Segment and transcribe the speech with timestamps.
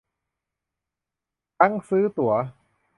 [1.59, 2.33] ทั้งซื้อตั๋ว